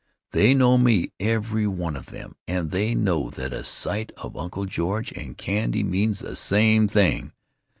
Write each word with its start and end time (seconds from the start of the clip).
They 0.31 0.55
know 0.55 0.79
me, 0.79 1.11
every 1.19 1.67
one 1.67 1.95
of 1.95 2.07
them, 2.07 2.35
and 2.47 2.71
they 2.71 2.95
know 2.95 3.29
that 3.29 3.53
a 3.53 3.63
sight 3.63 4.11
of 4.17 4.35
Uncle 4.35 4.65
George 4.65 5.11
and 5.11 5.37
candy 5.37 5.83
means 5.83 6.21
the 6.21 6.35
same 6.35 6.87
thing. 6.87 7.33